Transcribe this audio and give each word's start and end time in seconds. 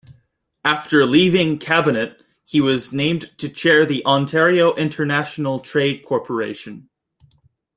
After 0.65 1.05
leaving 1.05 1.59
cabinet, 1.59 2.23
he 2.43 2.59
was 2.59 2.91
named 2.91 3.29
to 3.37 3.47
chair 3.47 3.85
the 3.85 4.03
Ontario 4.03 4.73
International 4.73 5.59
Trade 5.59 6.03
Corporation. 6.07 6.89